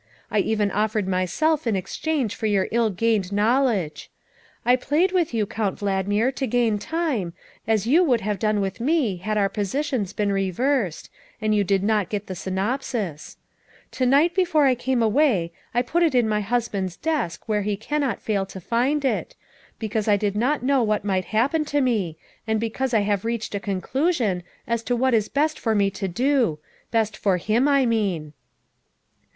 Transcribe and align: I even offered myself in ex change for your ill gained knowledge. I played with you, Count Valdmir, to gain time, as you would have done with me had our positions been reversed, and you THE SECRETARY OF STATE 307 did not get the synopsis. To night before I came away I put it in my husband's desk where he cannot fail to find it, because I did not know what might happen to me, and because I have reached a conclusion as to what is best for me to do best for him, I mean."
I 0.31 0.39
even 0.39 0.71
offered 0.71 1.07
myself 1.07 1.67
in 1.67 1.75
ex 1.75 1.95
change 1.95 2.33
for 2.33 2.47
your 2.47 2.67
ill 2.71 2.89
gained 2.89 3.31
knowledge. 3.31 4.09
I 4.65 4.75
played 4.75 5.11
with 5.11 5.31
you, 5.31 5.45
Count 5.45 5.77
Valdmir, 5.77 6.31
to 6.37 6.47
gain 6.47 6.79
time, 6.79 7.33
as 7.67 7.85
you 7.85 8.03
would 8.03 8.21
have 8.21 8.39
done 8.39 8.61
with 8.61 8.79
me 8.79 9.17
had 9.17 9.37
our 9.37 9.47
positions 9.47 10.11
been 10.11 10.31
reversed, 10.31 11.11
and 11.39 11.53
you 11.53 11.63
THE 11.63 11.75
SECRETARY 11.75 11.99
OF 12.01 12.07
STATE 12.09 12.25
307 12.27 12.55
did 12.57 12.57
not 12.57 12.65
get 12.65 12.81
the 12.81 12.87
synopsis. 13.13 13.37
To 13.91 14.05
night 14.07 14.33
before 14.33 14.65
I 14.65 14.73
came 14.73 15.03
away 15.03 15.51
I 15.75 15.83
put 15.83 16.01
it 16.01 16.15
in 16.15 16.27
my 16.27 16.41
husband's 16.41 16.97
desk 16.97 17.43
where 17.47 17.61
he 17.61 17.77
cannot 17.77 18.19
fail 18.19 18.47
to 18.47 18.59
find 18.59 19.05
it, 19.05 19.35
because 19.77 20.07
I 20.07 20.17
did 20.17 20.35
not 20.35 20.63
know 20.63 20.81
what 20.81 21.05
might 21.05 21.25
happen 21.25 21.63
to 21.65 21.79
me, 21.79 22.17
and 22.47 22.59
because 22.59 22.95
I 22.95 23.01
have 23.01 23.23
reached 23.23 23.53
a 23.53 23.59
conclusion 23.59 24.41
as 24.65 24.81
to 24.81 24.95
what 24.95 25.13
is 25.13 25.29
best 25.29 25.59
for 25.59 25.75
me 25.75 25.91
to 25.91 26.07
do 26.07 26.57
best 26.89 27.15
for 27.15 27.37
him, 27.37 27.67
I 27.67 27.85
mean." 27.85 28.33